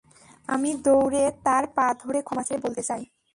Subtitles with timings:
[0.49, 3.01] আমি দৌড়ে তার পা ধরে ক্ষমা চেয়ে বলতে চাই।